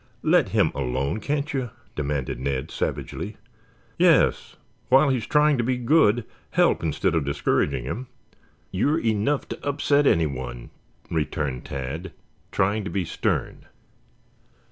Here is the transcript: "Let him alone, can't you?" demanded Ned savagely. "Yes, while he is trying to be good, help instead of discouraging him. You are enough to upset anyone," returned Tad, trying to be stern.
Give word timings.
"Let 0.23 0.49
him 0.49 0.71
alone, 0.73 1.19
can't 1.19 1.53
you?" 1.53 1.69
demanded 1.95 2.39
Ned 2.39 2.71
savagely. 2.71 3.37
"Yes, 3.99 4.55
while 4.89 5.09
he 5.09 5.17
is 5.17 5.27
trying 5.27 5.59
to 5.59 5.63
be 5.63 5.77
good, 5.77 6.25
help 6.49 6.81
instead 6.81 7.13
of 7.13 7.23
discouraging 7.23 7.83
him. 7.83 8.07
You 8.71 8.95
are 8.95 8.99
enough 8.99 9.47
to 9.49 9.63
upset 9.63 10.07
anyone," 10.07 10.71
returned 11.11 11.65
Tad, 11.65 12.13
trying 12.51 12.83
to 12.83 12.89
be 12.89 13.05
stern. 13.05 13.67